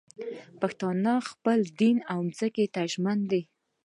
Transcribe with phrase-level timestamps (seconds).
[0.59, 3.41] پښتانه خپل دین او ځمکې ته ژمن دي